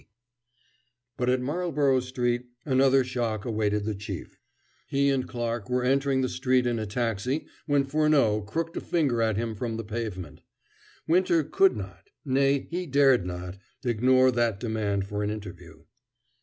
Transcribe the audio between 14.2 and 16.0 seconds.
that demand for an interview.